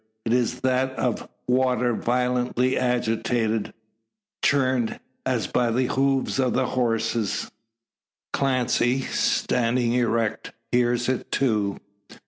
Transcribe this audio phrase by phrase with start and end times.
[0.25, 3.71] It is that of water violently agitated
[4.41, 7.51] churned, as by the hooves of horses.
[8.33, 11.77] Clancy, standing erect, hears it, too.